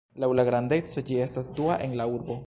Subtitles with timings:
[0.21, 2.39] Laŭ la grandeco, ĝi estas dua en la urbo.